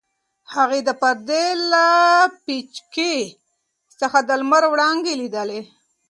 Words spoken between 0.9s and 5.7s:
پردې له پیڅکې څخه د لمر وړانګې لیدلې.